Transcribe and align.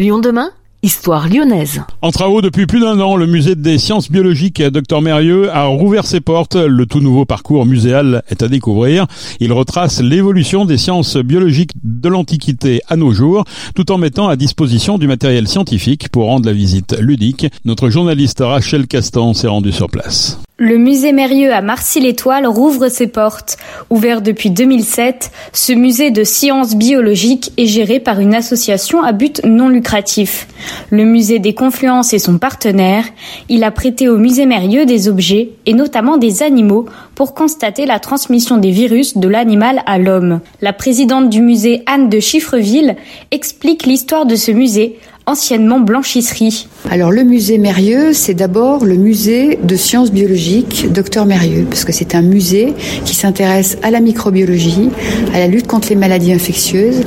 Lyon 0.00 0.18
demain 0.18 0.48
Histoire 0.82 1.28
lyonnaise. 1.28 1.82
En 2.00 2.10
travaux 2.10 2.40
depuis 2.40 2.66
plus 2.66 2.80
d'un 2.80 2.98
an, 3.00 3.16
le 3.16 3.26
musée 3.26 3.54
des 3.54 3.76
sciences 3.76 4.10
biologiques 4.10 4.62
Dr 4.62 5.02
Mérieux 5.02 5.50
a 5.54 5.66
rouvert 5.66 6.06
ses 6.06 6.22
portes. 6.22 6.54
Le 6.56 6.86
tout 6.86 7.00
nouveau 7.00 7.26
parcours 7.26 7.66
muséal 7.66 8.22
est 8.30 8.42
à 8.42 8.48
découvrir. 8.48 9.06
Il 9.40 9.52
retrace 9.52 10.00
l'évolution 10.00 10.64
des 10.64 10.78
sciences 10.78 11.18
biologiques 11.18 11.72
de 11.84 12.08
l'Antiquité 12.08 12.80
à 12.88 12.96
nos 12.96 13.12
jours, 13.12 13.44
tout 13.74 13.92
en 13.92 13.98
mettant 13.98 14.28
à 14.28 14.36
disposition 14.36 14.96
du 14.96 15.06
matériel 15.06 15.46
scientifique 15.46 16.08
pour 16.08 16.24
rendre 16.24 16.46
la 16.46 16.54
visite 16.54 16.96
ludique. 16.98 17.48
Notre 17.66 17.90
journaliste 17.90 18.40
Rachel 18.40 18.86
Castan 18.86 19.34
s'est 19.34 19.48
rendue 19.48 19.72
sur 19.72 19.90
place. 19.90 20.40
Le 20.62 20.76
musée 20.76 21.12
Mérieux 21.12 21.54
à 21.54 21.62
Marcy-l'Étoile 21.62 22.46
rouvre 22.46 22.88
ses 22.88 23.06
portes. 23.06 23.56
Ouvert 23.88 24.20
depuis 24.20 24.50
2007, 24.50 25.30
ce 25.54 25.72
musée 25.72 26.10
de 26.10 26.22
sciences 26.22 26.76
biologiques 26.76 27.50
est 27.56 27.64
géré 27.64 27.98
par 27.98 28.20
une 28.20 28.34
association 28.34 29.02
à 29.02 29.12
but 29.12 29.40
non 29.42 29.70
lucratif. 29.70 30.46
Le 30.90 31.06
musée 31.06 31.38
des 31.38 31.54
Confluences 31.54 32.12
est 32.12 32.18
son 32.18 32.36
partenaire. 32.36 33.04
Il 33.48 33.64
a 33.64 33.70
prêté 33.70 34.10
au 34.10 34.18
musée 34.18 34.44
Mérieux 34.44 34.84
des 34.84 35.08
objets, 35.08 35.52
et 35.64 35.72
notamment 35.72 36.18
des 36.18 36.42
animaux, 36.42 36.84
pour 37.14 37.32
constater 37.32 37.86
la 37.86 37.98
transmission 37.98 38.58
des 38.58 38.70
virus 38.70 39.16
de 39.16 39.28
l'animal 39.28 39.80
à 39.86 39.96
l'homme. 39.96 40.40
La 40.60 40.74
présidente 40.74 41.30
du 41.30 41.40
musée 41.40 41.82
Anne 41.86 42.10
de 42.10 42.20
Chiffreville 42.20 42.96
explique 43.30 43.86
l'histoire 43.86 44.26
de 44.26 44.34
ce 44.34 44.50
musée 44.50 44.98
anciennement 45.24 45.80
blanchisserie. 45.80 46.66
Alors 46.88 47.12
le 47.12 47.24
musée 47.24 47.58
Mérieux, 47.58 48.12
c'est 48.12 48.34
d'abord 48.34 48.84
le 48.84 48.96
musée 48.96 49.58
de 49.62 49.76
sciences 49.76 50.10
biologiques 50.10 50.90
Docteur 50.90 51.26
Mérieux, 51.26 51.66
parce 51.68 51.84
que 51.84 51.92
c'est 51.92 52.14
un 52.14 52.22
musée 52.22 52.74
qui 53.04 53.14
s'intéresse 53.14 53.76
à 53.82 53.90
la 53.90 54.00
microbiologie, 54.00 54.88
à 55.34 55.38
la 55.38 55.46
lutte 55.46 55.66
contre 55.66 55.90
les 55.90 55.94
maladies 55.94 56.32
infectieuses, 56.32 57.02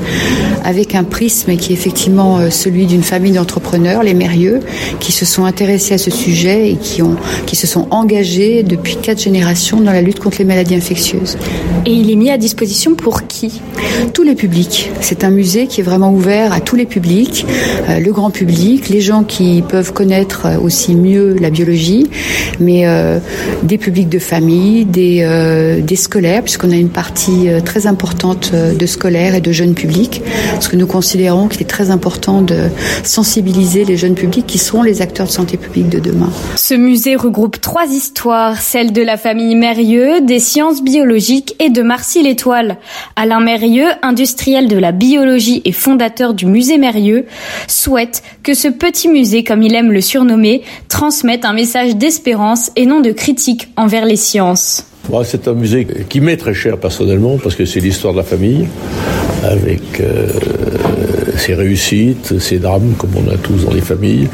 avec 0.64 0.96
un 0.96 1.04
prisme 1.04 1.58
qui 1.58 1.74
est 1.74 1.76
effectivement 1.76 2.38
euh, 2.38 2.50
celui 2.50 2.86
d'une 2.86 3.04
famille 3.04 3.34
d'entrepreneurs, 3.34 4.04
les 4.04 4.14
Mérieux, 4.14 4.60
qui 5.00 5.12
se 5.12 5.26
sont 5.26 5.44
intéressés 5.44 5.96
à 5.96 5.98
ce 5.98 6.12
sujet 6.12 6.70
et 6.70 6.76
qui, 6.76 7.02
ont, 7.02 7.16
qui 7.46 7.56
se 7.56 7.68
sont 7.68 7.88
engagés 7.90 8.64
depuis 8.64 8.96
quatre 8.96 9.22
générations 9.22 9.82
dans 9.82 9.92
la 9.92 10.02
lutte 10.02 10.20
contre 10.20 10.38
les 10.38 10.46
maladies 10.46 10.76
infectieuses. 10.76 11.38
Et 11.86 11.92
il 11.92 12.10
est 12.12 12.16
mis 12.16 12.30
à 12.30 12.38
disposition 12.38 12.96
pour 12.96 13.28
qui? 13.28 13.62
Tous 14.14 14.24
les 14.24 14.36
publics. 14.36 14.92
C'est 15.02 15.24
un 15.24 15.30
musée 15.30 15.68
qui 15.68 15.82
est 15.82 15.84
vraiment 15.84 16.14
ouvert 16.14 16.54
à 16.54 16.62
tous 16.62 16.76
les 16.76 16.86
publics. 16.86 17.46
Euh, 17.90 18.00
le 18.00 18.12
grand 18.14 18.30
public, 18.30 18.90
les 18.90 19.02
gens 19.02 19.24
qui 19.24 19.63
peuvent 19.64 19.94
connaître 19.94 20.48
aussi 20.62 20.96
mieux 20.96 21.36
la 21.40 21.50
biologie, 21.50 22.08
mais 22.60 22.86
euh, 22.86 23.20
des 23.64 23.78
publics 23.78 24.10
de 24.10 24.20
famille, 24.20 24.86
des, 24.86 25.20
euh, 25.22 25.82
des 25.82 25.96
scolaires, 25.96 26.42
puisqu'on 26.44 26.72
a 26.72 26.76
une 26.76 26.90
partie 26.90 27.50
euh, 27.50 27.60
très 27.60 27.88
importante 27.88 28.52
euh, 28.54 28.74
de 28.74 28.86
scolaires 28.86 29.36
et 29.36 29.42
de 29.42 29.52
jeunes 29.52 29.74
publics, 29.74 30.22
parce 30.52 30.68
que 30.68 30.76
nous 30.76 30.88
considérons 30.88 31.48
qu'il 31.48 31.62
est 31.62 31.70
très 31.70 31.92
important 31.92 32.42
de 32.42 32.70
sensibiliser 33.04 33.86
les 33.86 33.98
jeunes 33.98 34.16
publics 34.16 34.46
qui 34.46 34.58
seront 34.58 34.84
les 34.84 35.02
acteurs 35.02 35.28
de 35.28 35.32
santé 35.32 35.58
publique 35.58 35.90
de 35.90 36.00
demain. 36.00 36.30
Ce 36.56 36.74
musée 36.74 37.16
regroupe 37.16 37.60
trois 37.62 37.88
histoires, 37.88 38.62
celle 38.62 38.94
de 38.94 39.02
la 39.02 39.18
famille 39.18 39.56
Mérieux, 39.56 40.22
des 40.22 40.40
sciences 40.40 40.84
biologiques 40.84 41.56
et 41.60 41.70
de 41.70 41.82
Marcy-l'Étoile. 41.82 42.78
Alain 43.16 43.40
Mérieux, 43.40 43.88
industriel 44.02 44.68
de 44.68 44.78
la 44.78 44.92
biologie 44.92 45.62
et 45.66 45.72
fondateur 45.72 46.34
du 46.34 46.46
musée 46.46 46.78
Mérieux, 46.78 47.26
souhaite 47.68 48.24
que 48.44 48.54
ce 48.54 48.68
petit 48.68 49.08
musée, 49.08 49.44
comme 49.54 49.62
il 49.62 49.76
aime 49.76 49.92
le 49.92 50.02
surnommer, 50.02 50.64
transmette 50.90 51.46
un 51.46 51.54
message 51.54 51.96
d'espérance 51.96 52.72
et 52.76 52.88
non 52.88 53.02
de 53.02 53.12
critique 53.12 53.68
envers 53.76 54.04
les 54.04 54.16
sciences. 54.16 54.88
C'est 55.26 55.48
un 55.48 55.54
musée 55.54 55.86
qui 56.10 56.22
m'est 56.22 56.38
très 56.38 56.56
cher 56.56 56.80
personnellement 56.80 57.38
parce 57.38 57.54
que 57.56 57.64
c'est 57.64 57.80
l'histoire 57.80 58.14
de 58.14 58.18
la 58.18 58.24
famille 58.24 58.66
avec 59.44 60.00
euh, 60.00 60.28
ses 61.38 61.54
réussites, 61.54 62.40
ses 62.40 62.58
drames 62.58 62.96
comme 62.98 63.12
on 63.16 63.32
a 63.32 63.38
tous 63.38 63.66
dans 63.66 63.74
les 63.74 63.82
familles 63.82 64.28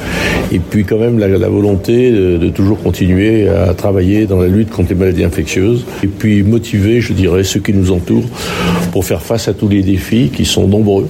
et 0.53 0.59
puis 0.59 0.85
quand 0.85 0.99
même 0.99 1.19
la, 1.19 1.49
volonté 1.49 2.11
de, 2.11 2.47
toujours 2.47 2.81
continuer 2.81 3.49
à 3.49 3.73
travailler 3.73 4.25
dans 4.25 4.39
la 4.39 4.47
lutte 4.47 4.69
contre 4.69 4.91
les 4.91 4.95
maladies 4.95 5.25
infectieuses 5.25 5.83
et 6.01 6.07
puis 6.07 6.43
motiver, 6.43 7.01
je 7.01 7.11
dirais, 7.11 7.43
ceux 7.43 7.59
qui 7.59 7.73
nous 7.73 7.91
entourent 7.91 8.29
pour 8.93 9.03
faire 9.03 9.21
face 9.21 9.49
à 9.49 9.53
tous 9.53 9.67
les 9.67 9.81
défis 9.81 10.31
qui 10.33 10.45
sont 10.45 10.65
nombreux 10.65 11.09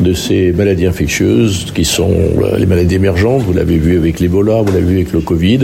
de 0.00 0.12
ces 0.12 0.52
maladies 0.52 0.86
infectieuses 0.86 1.72
qui 1.74 1.84
sont 1.84 2.12
les 2.58 2.66
maladies 2.66 2.96
émergentes, 2.96 3.42
vous 3.42 3.52
l'avez 3.52 3.76
vu 3.76 3.96
avec 3.96 4.20
l'Ebola, 4.20 4.62
vous 4.62 4.72
l'avez 4.72 4.86
vu 4.86 4.94
avec 4.96 5.12
le 5.12 5.20
Covid, 5.20 5.60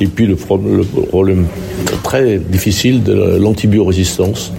et 0.00 0.06
puis 0.06 0.26
le, 0.26 0.36
pro 0.36 0.58
le 0.58 0.84
problème 0.84 1.46
très 2.02 2.38
difficile 2.38 3.02
de 3.02 3.38
l'antibiorésistance, 3.38 4.52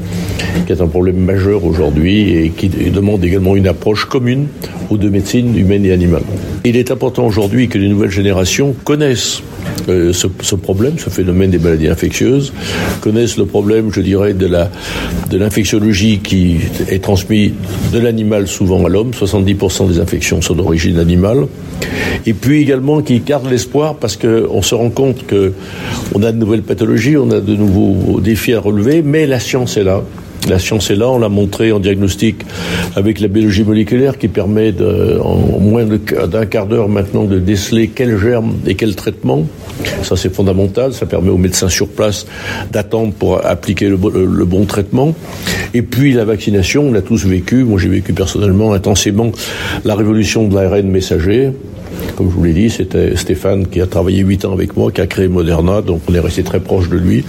qui 0.65 0.71
est 0.71 0.81
un 0.81 0.87
problème 0.87 1.17
majeur 1.17 1.65
aujourd'hui 1.65 2.35
et 2.35 2.49
qui 2.49 2.69
demande 2.69 3.23
également 3.23 3.55
une 3.55 3.67
approche 3.67 4.05
commune 4.05 4.47
aux 4.89 4.97
deux 4.97 5.09
médecines 5.09 5.57
humaines 5.57 5.85
et 5.85 5.91
animales. 5.91 6.23
Il 6.63 6.77
est 6.77 6.91
important 6.91 7.25
aujourd'hui 7.25 7.67
que 7.67 7.77
les 7.77 7.87
nouvelles 7.87 8.11
générations 8.11 8.75
connaissent 8.83 9.41
euh, 9.41 9.75
ce, 9.85 10.28
ce, 10.41 10.56
problème, 10.56 10.97
ce 10.97 11.09
phénomène 11.09 11.51
des 11.51 11.59
maladies 11.59 11.88
infectieuses, 11.88 12.53
connaissent 13.01 13.38
le 13.38 13.46
problème, 13.46 13.91
je 13.94 14.01
dirais, 14.01 14.34
de 14.34 14.47
la 14.47 14.69
l'infectiologie 15.46 16.19
qui 16.19 16.57
est 16.90 17.03
transmise 17.03 17.51
de 17.94 18.00
l'animal 18.00 18.47
souvent 18.47 18.84
à 18.85 18.90
l'homme. 18.90 19.12
70% 19.12 19.88
des 19.88 20.00
infections 20.00 20.41
sont 20.41 20.56
d'origine 20.56 20.97
animale. 21.00 21.47
Et 22.25 22.34
puis 22.34 22.62
également 22.62 23.01
qui 23.01 23.19
gardent 23.19 23.50
l'espoir 23.50 23.95
parce 23.95 24.18
qu'on 24.18 24.62
se 24.62 24.75
rend 24.75 24.90
compte 24.90 25.28
que 25.28 25.53
on 26.13 26.24
a 26.24 26.31
de 26.31 26.38
nouvelles 26.38 26.63
pathologies, 26.63 27.18
on 27.18 27.29
a 27.31 27.40
de 27.40 27.56
nouveaux 27.56 28.19
défis 28.19 28.53
à 28.53 28.59
relever, 28.59 29.01
mais 29.01 29.28
la 29.28 29.40
science 29.40 29.78
est 29.78 29.84
là. 29.84 30.03
La 30.47 30.59
science 30.59 30.91
est 30.91 30.95
là, 30.95 31.09
on 31.09 31.17
l'a 31.17 31.29
montré 31.29 31.72
en 31.72 31.79
diagnostic 31.79 32.38
avec 32.95 33.19
la 33.19 33.28
biologie 33.28 33.63
moléculaire 33.63 34.17
qui 34.17 34.28
permet 34.28 34.73
en 35.23 35.59
moins 35.59 35.85
d'un 35.85 36.45
quart 36.45 36.67
d'heure 36.67 36.88
maintenant 36.88 37.23
de 37.23 37.39
déceler 37.39 37.88
quel 37.88 38.17
germe 38.17 38.53
et 38.67 38.75
quel 38.75 38.95
traitement. 38.95 39.45
Ça 40.03 40.16
c'est 40.16 40.33
fondamental, 40.33 40.94
ça 40.94 41.06
permet 41.06 41.29
aux 41.29 41.38
médecins 41.38 41.69
sur 41.69 41.88
place 41.88 42.28
d'attendre 42.72 43.13
pour 43.13 43.45
appliquer 43.45 43.89
le, 43.89 43.97
le, 44.13 44.25
le, 44.25 44.45
bon 44.45 44.66
traitement. 44.66 45.16
Et 45.73 45.81
puis 45.81 46.13
la 46.13 46.25
vaccination, 46.25 46.89
on 46.89 46.91
l'a 46.91 47.01
tous 47.01 47.25
vécu, 47.25 47.63
moi 47.63 47.79
j'ai 47.79 47.89
vécu 47.89 48.13
personnellement 48.13 48.73
intensément 48.73 49.31
la 49.83 49.95
révolution 49.95 50.47
de 50.47 50.56
l'ARN 50.56 50.88
messager. 50.88 51.51
Comme 52.16 52.29
je 52.29 52.35
vous 52.35 52.43
l'ai 52.43 52.53
dit, 52.53 52.69
c'était 52.69 53.16
Stéphane 53.16 53.67
qui 53.67 53.81
a 53.81 53.88
travaillé 53.88 54.21
huit 54.21 54.45
ans 54.45 54.53
avec 54.53 54.75
moi, 54.77 54.91
qui 54.91 55.01
a 55.01 55.07
créé 55.07 55.27
Moderna, 55.27 55.81
donc 55.81 56.01
on 56.09 56.13
est 56.13 56.19
resté 56.19 56.43
très 56.43 56.59
proche 56.59 56.89
de 56.89 56.97
lui, 56.97 57.25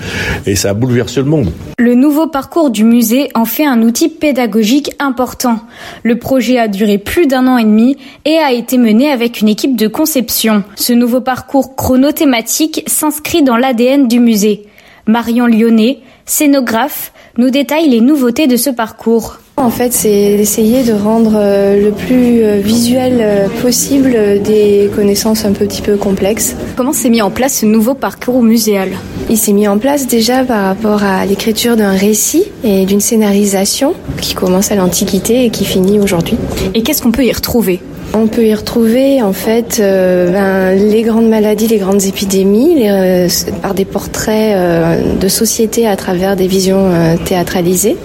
et 0.46 0.54
ça 0.54 0.70
a 0.70 0.74
bouleversé 0.74 1.20
le 1.20 1.26
monde. 1.26 1.50
Le 1.78 1.94
nouveau 1.94 2.26
parcours 2.26 2.70
du 2.70 2.84
musée 2.84 3.28
en 3.34 3.44
fait 3.44 3.66
un 3.66 3.82
outil 3.82 4.08
pédagogique 4.08 4.92
important. 4.98 5.60
Le 6.02 6.18
projet 6.18 6.58
a 6.58 6.68
duré 6.68 6.98
plus 6.98 7.26
d'un 7.26 7.46
an 7.46 7.58
et 7.58 7.64
demi 7.64 7.96
et 8.24 8.38
a 8.38 8.52
été 8.52 8.78
mené 8.78 9.10
avec 9.10 9.40
une 9.40 9.48
équipe 9.48 9.76
de 9.76 9.88
conception. 9.88 10.64
Ce 10.76 10.92
nouveau 10.92 11.20
parcours 11.20 11.76
chronothématique 11.76 12.82
s'inscrit 12.86 13.42
dans 13.42 13.56
l'ADN 13.56 14.08
du 14.08 14.20
musée. 14.20 14.66
Marion 15.06 15.46
Lyonnais, 15.46 15.98
scénographe, 16.24 17.12
nous 17.38 17.50
détaille 17.50 17.88
les 17.88 18.00
nouveautés 18.00 18.46
de 18.46 18.56
ce 18.56 18.70
parcours. 18.70 19.38
En 19.58 19.70
fait, 19.70 19.92
c'est 19.92 20.36
d'essayer 20.36 20.82
de 20.82 20.92
rendre 20.92 21.32
euh, 21.36 21.82
le 21.82 21.90
plus 21.90 22.60
visuel 22.60 23.18
euh, 23.20 23.48
possible 23.62 24.42
des 24.42 24.90
connaissances 24.94 25.46
un 25.46 25.52
petit 25.52 25.80
peu 25.80 25.96
complexes. 25.96 26.54
Comment 26.76 26.92
s'est 26.92 27.08
mis 27.08 27.22
en 27.22 27.30
place 27.30 27.60
ce 27.60 27.66
nouveau 27.66 27.94
parcours 27.94 28.42
muséal? 28.42 28.90
Il 29.30 29.38
s'est 29.38 29.54
mis 29.54 29.66
en 29.66 29.78
place 29.78 30.06
déjà 30.06 30.44
par 30.44 30.62
rapport 30.62 31.02
à 31.02 31.24
l'écriture 31.24 31.76
d'un 31.76 31.92
récit 31.92 32.44
et 32.64 32.84
d'une 32.84 33.00
scénarisation 33.00 33.94
qui 34.20 34.34
commence 34.34 34.70
à 34.70 34.74
l'Antiquité 34.74 35.46
et 35.46 35.50
qui 35.50 35.64
finit 35.64 35.98
aujourd'hui. 35.98 36.36
Et 36.74 36.82
qu'est-ce 36.82 37.02
qu'on 37.02 37.12
peut 37.12 37.24
y 37.24 37.32
retrouver? 37.32 37.80
On 38.14 38.28
peut 38.28 38.46
y 38.46 38.54
retrouver 38.54 39.22
en 39.22 39.32
fait 39.32 39.78
euh, 39.80 40.30
ben, 40.30 40.78
les 40.78 41.02
grandes 41.02 41.28
maladies, 41.28 41.66
les 41.66 41.78
grandes 41.78 42.04
épidémies, 42.04 42.74
les, 42.76 42.88
euh, 42.90 43.28
par 43.62 43.74
des 43.74 43.84
portraits 43.84 44.54
euh, 44.54 45.14
de 45.18 45.28
société 45.28 45.86
à 45.86 45.96
travers 45.96 46.36
des 46.36 46.46
visions 46.46 46.90
théâtralisées. 47.24 47.96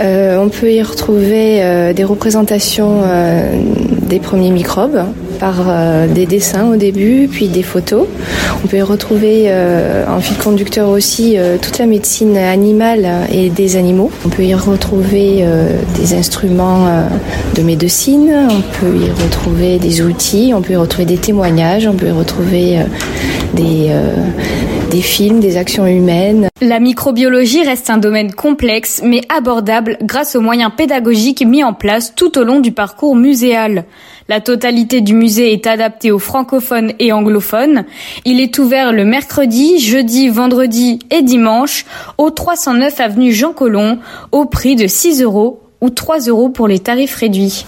Euh, 0.00 0.38
on 0.38 0.48
peut 0.48 0.72
y 0.72 0.82
retrouver 0.82 1.62
euh, 1.62 1.92
des 1.92 2.04
représentations 2.04 3.02
euh, 3.02 3.60
des 4.08 4.20
premiers 4.20 4.50
microbes 4.50 5.04
par 5.38 5.66
des 6.08 6.26
dessins 6.26 6.66
au 6.66 6.74
début, 6.74 7.28
puis 7.30 7.46
des 7.46 7.62
photos. 7.62 8.06
On 8.64 8.66
peut 8.66 8.78
y 8.78 8.82
retrouver 8.82 9.48
en 10.08 10.18
fil 10.18 10.36
conducteur 10.36 10.88
aussi 10.88 11.36
toute 11.62 11.78
la 11.78 11.86
médecine 11.86 12.36
animale 12.36 13.08
et 13.30 13.48
des 13.48 13.76
animaux. 13.76 14.10
On 14.26 14.30
peut 14.30 14.42
y 14.42 14.54
retrouver 14.54 15.44
des 15.96 16.14
instruments 16.14 16.88
de 17.54 17.62
médecine, 17.62 18.32
on 18.50 18.80
peut 18.80 18.96
y 18.96 19.10
retrouver 19.22 19.78
des 19.78 20.02
outils, 20.02 20.52
on 20.56 20.60
peut 20.60 20.72
y 20.72 20.76
retrouver 20.76 21.04
des 21.04 21.18
témoignages, 21.18 21.86
on 21.86 21.94
peut 21.94 22.08
y 22.08 22.10
retrouver 22.10 22.78
des, 23.54 23.90
des 24.90 25.00
films, 25.02 25.40
des 25.40 25.56
actions 25.56 25.86
humaines. 25.86 26.48
La 26.60 26.80
microbiologie 26.80 27.62
reste 27.62 27.90
un 27.90 27.98
domaine 27.98 28.32
complexe 28.32 29.00
mais 29.04 29.22
abordable 29.28 29.98
grâce 30.02 30.36
aux 30.36 30.40
moyens 30.40 30.72
pédagogiques 30.76 31.44
mis 31.44 31.62
en 31.62 31.72
place 31.72 32.14
tout 32.14 32.38
au 32.38 32.44
long 32.44 32.60
du 32.60 32.72
parcours 32.72 33.16
muséal. 33.16 33.84
La 34.28 34.40
totalité 34.40 35.00
du 35.00 35.14
musée 35.14 35.54
est 35.54 35.66
adaptée 35.66 36.10
aux 36.10 36.18
francophones 36.18 36.92
et 36.98 37.12
anglophones. 37.12 37.84
Il 38.26 38.40
est 38.40 38.58
ouvert 38.58 38.92
le 38.92 39.06
mercredi, 39.06 39.78
jeudi, 39.78 40.28
vendredi 40.28 40.98
et 41.10 41.22
dimanche 41.22 41.86
au 42.18 42.28
309 42.28 43.00
avenue 43.00 43.32
Jean 43.32 43.54
Colomb 43.54 43.98
au 44.30 44.44
prix 44.44 44.76
de 44.76 44.86
6 44.86 45.22
euros 45.22 45.60
ou 45.80 45.88
3 45.88 46.18
euros 46.26 46.50
pour 46.50 46.68
les 46.68 46.78
tarifs 46.78 47.14
réduits. 47.14 47.64